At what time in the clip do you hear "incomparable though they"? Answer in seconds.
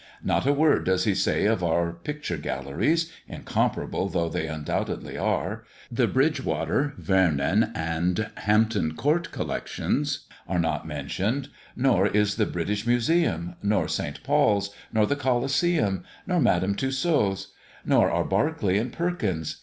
3.27-4.47